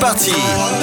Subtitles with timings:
[0.00, 0.73] parti.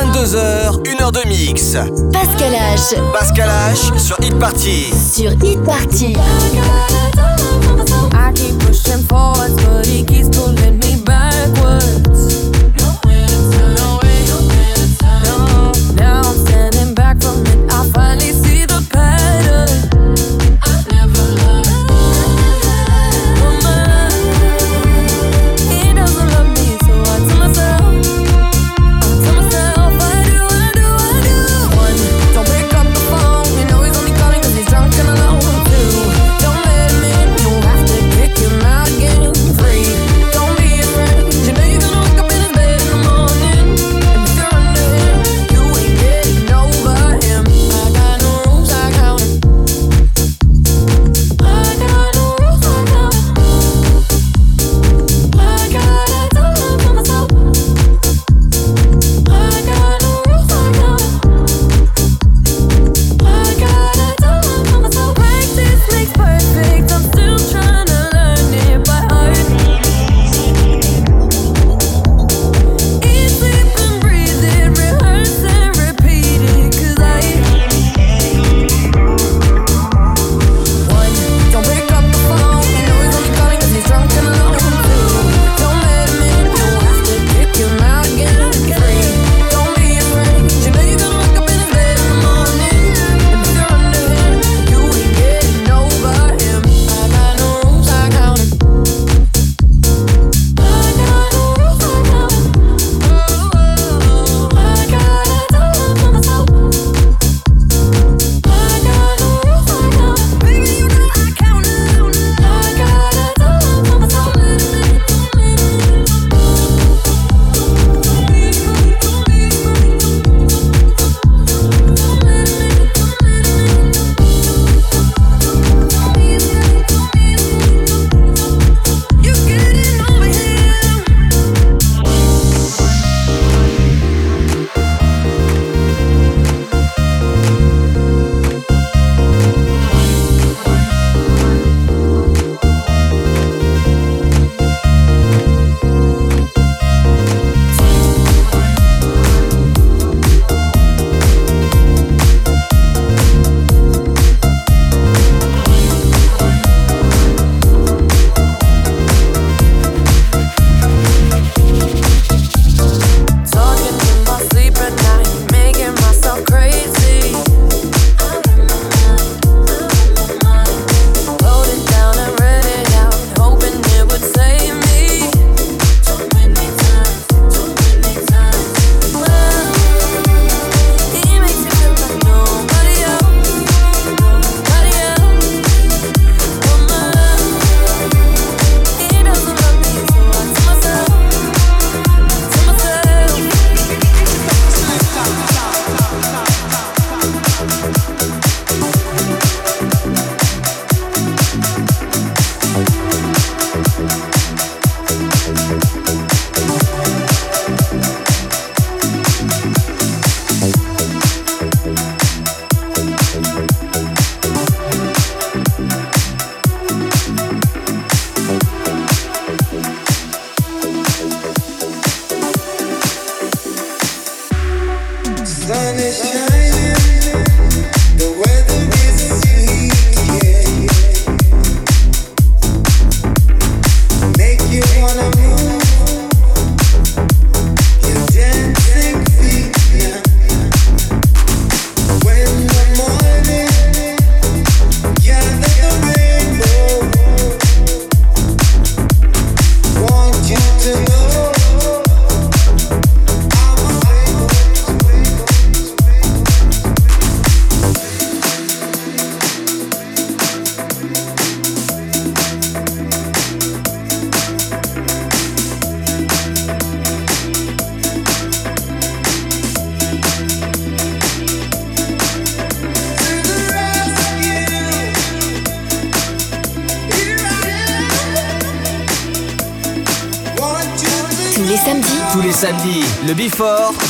[0.00, 1.76] 22h, 1h de mix.
[2.10, 2.96] Pascal H.
[3.12, 4.90] Pascal H sur Hit Party.
[4.94, 6.16] Sur Hit Party.
[8.14, 12.29] I keep pushing forwards, but he keeps pulling me backwards.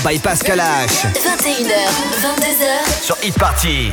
[0.03, 1.07] by Pascal H.
[1.15, 1.89] 21h,
[2.23, 3.93] 22h sur Hit Party.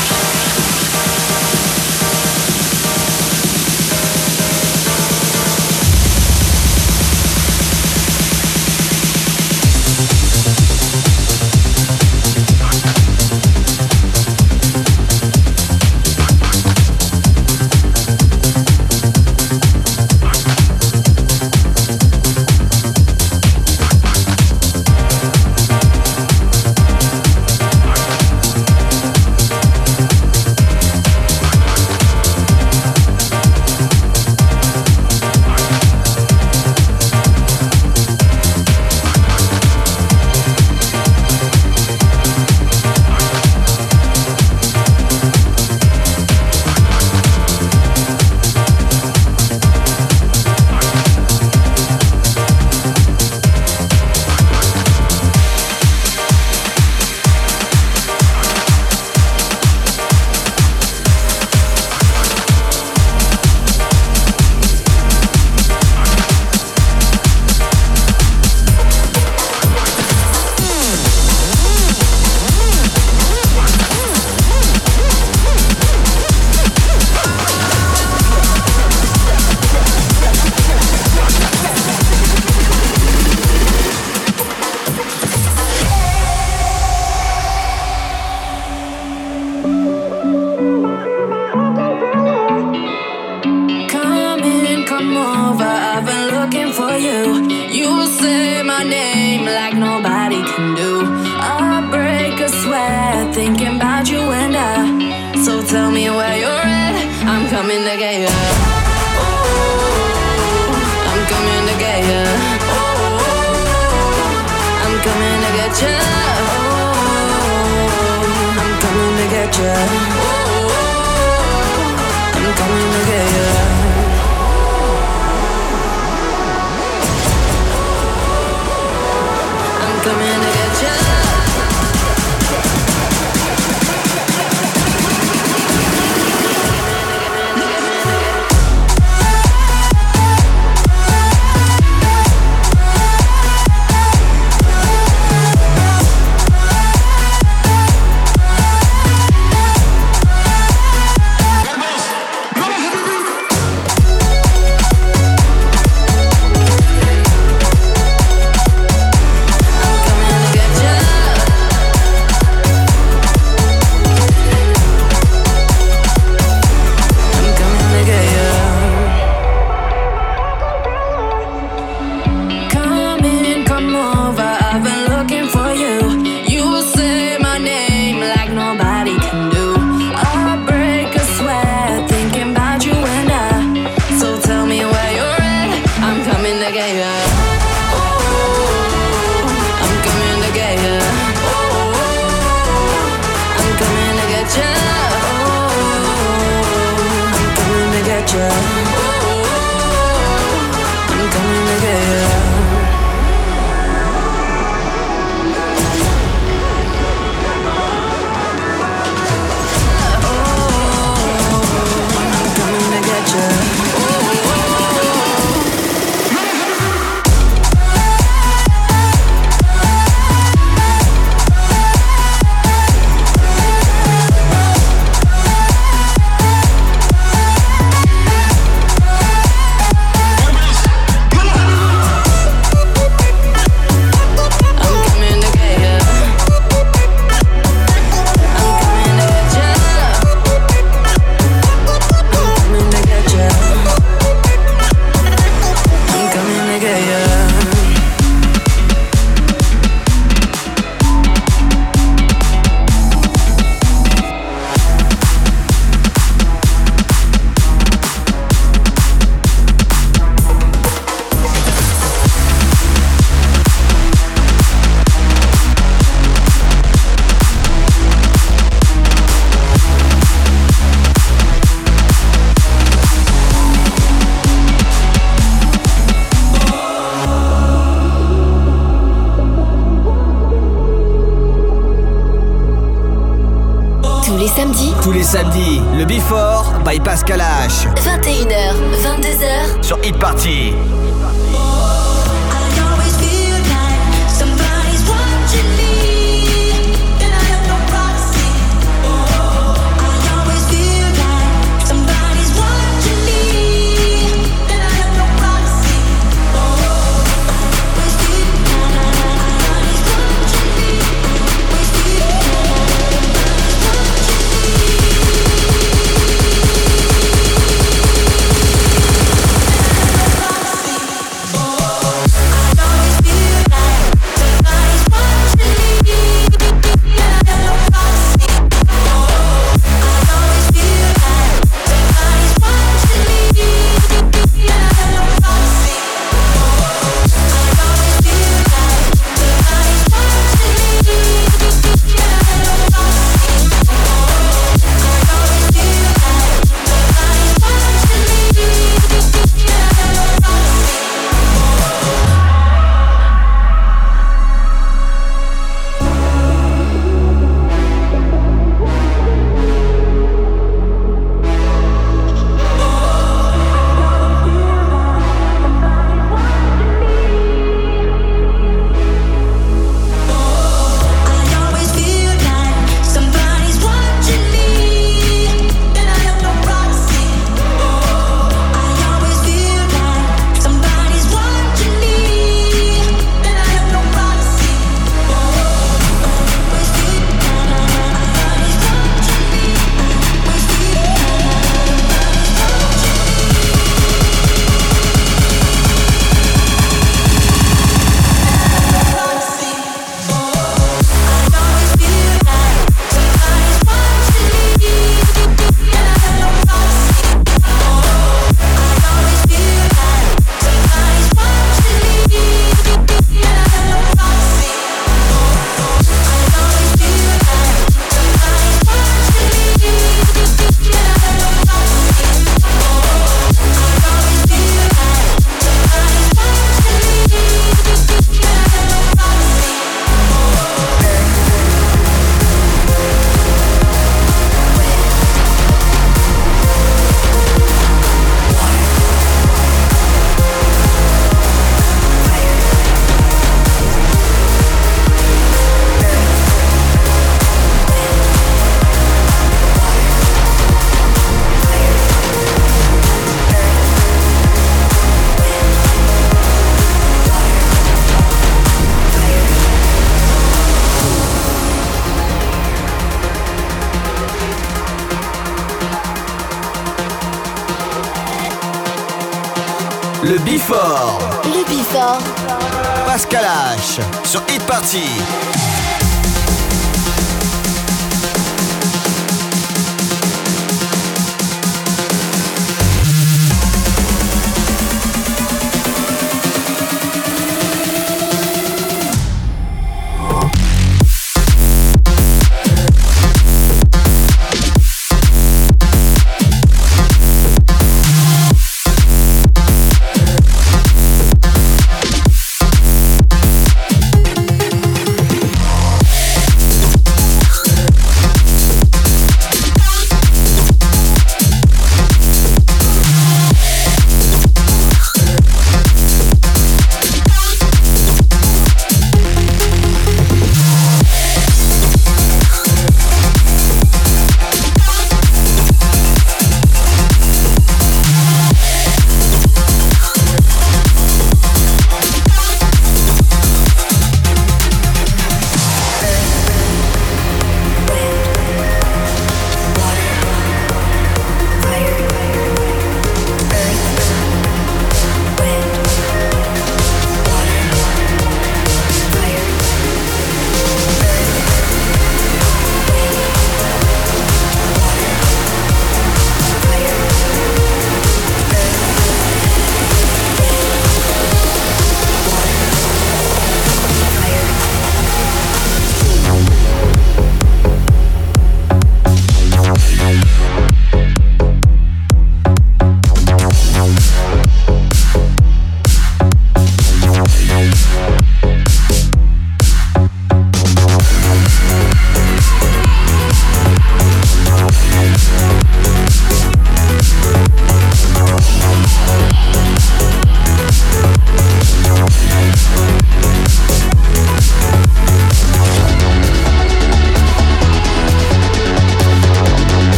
[286.31, 287.87] By Pascal H.
[287.95, 288.73] 21h,
[289.03, 290.73] 22h Sur Hit Party.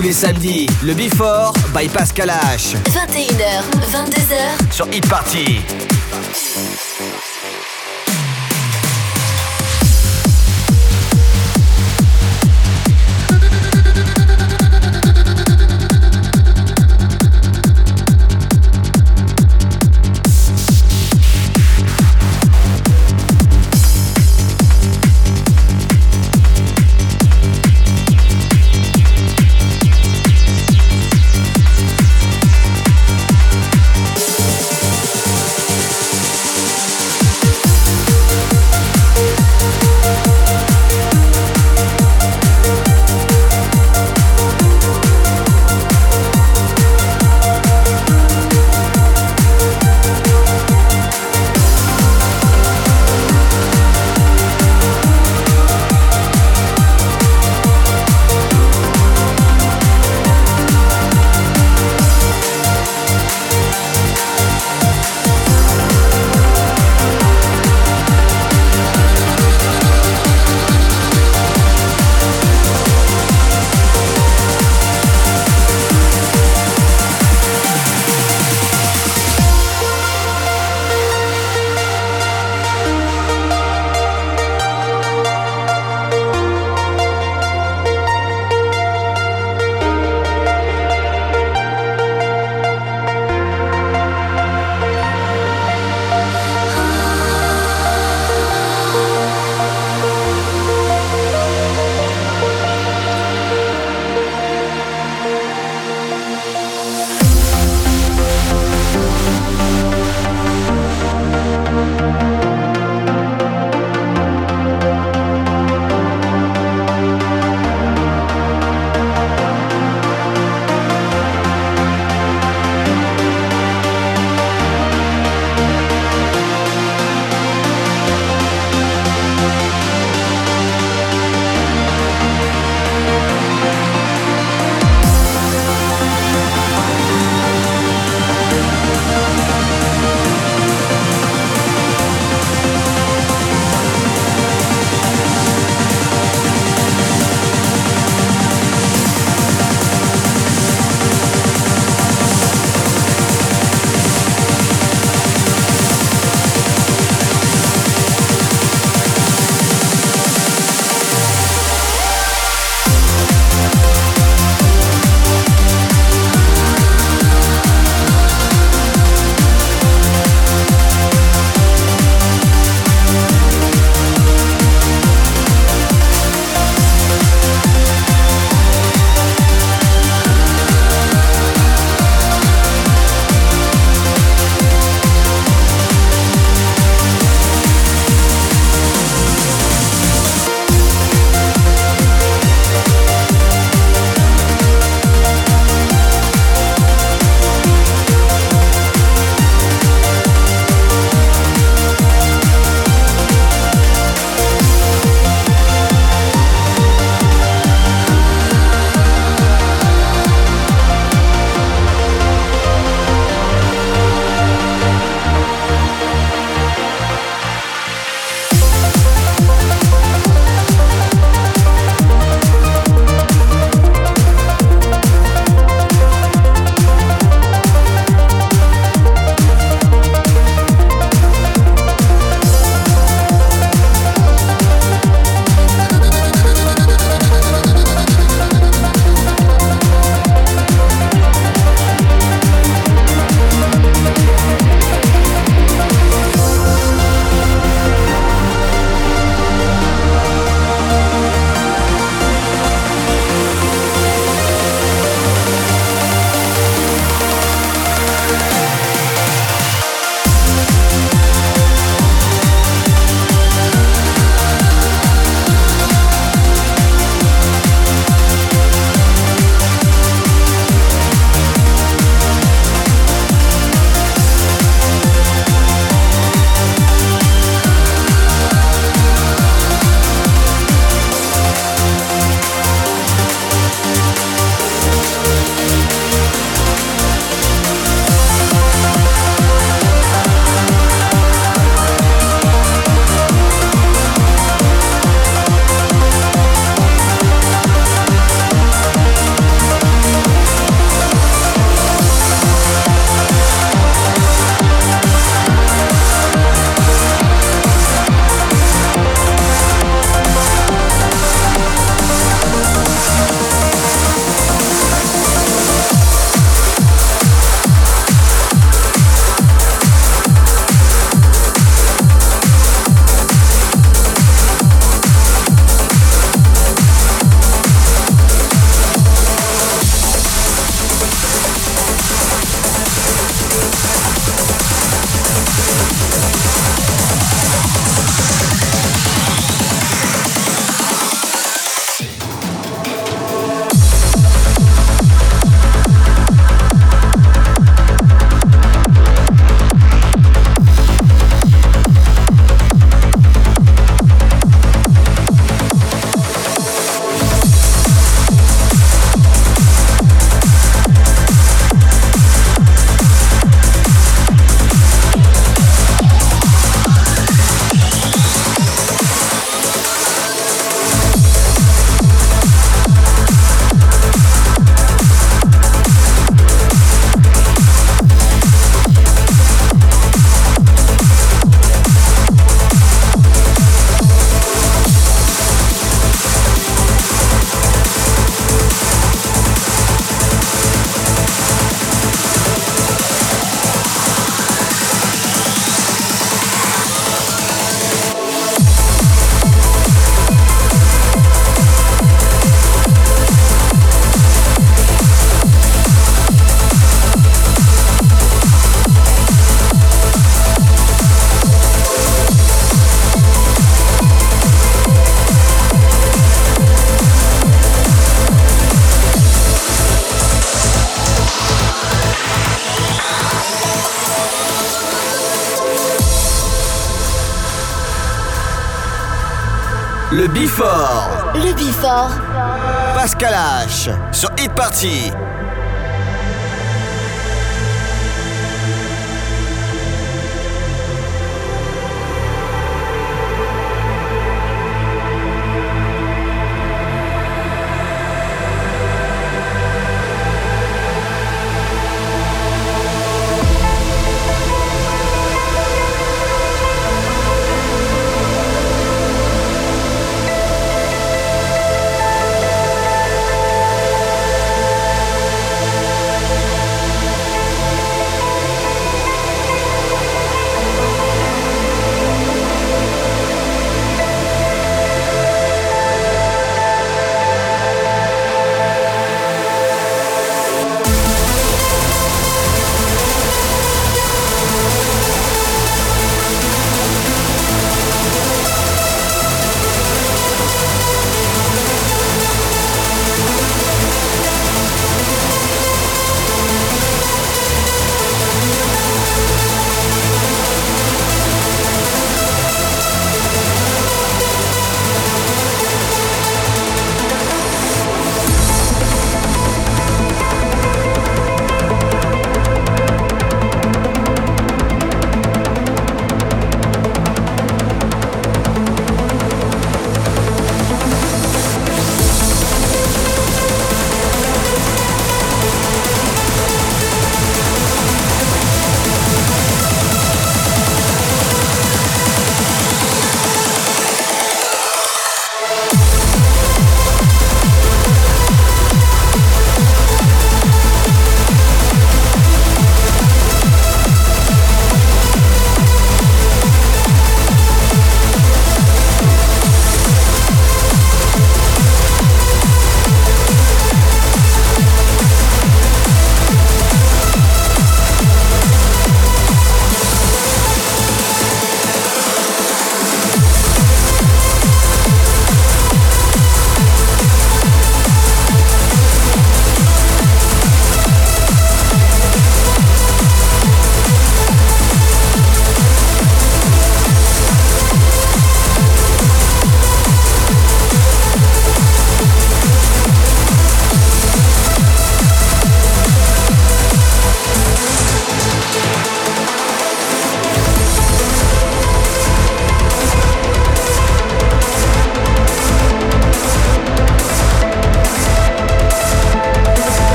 [0.00, 2.74] Tous les samedis, le Before by Pascal H.
[2.88, 3.60] 21h,
[3.92, 4.72] 22h.
[4.72, 5.89] Sur Hit Party.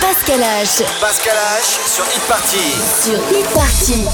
[0.00, 0.84] Pascal H.
[1.00, 2.74] Pascal H sur Hit Party.
[3.02, 4.04] Sur Hit Party.